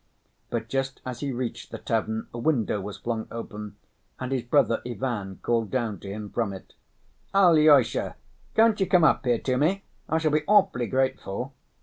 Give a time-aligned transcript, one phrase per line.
[0.49, 3.75] But just as he reached the tavern, a window was flung open,
[4.19, 6.73] and his brother Ivan called down to him from it.
[7.35, 8.15] "Alyosha,
[8.55, 9.83] can't you come up here to me?
[10.09, 11.53] I shall be awfully grateful."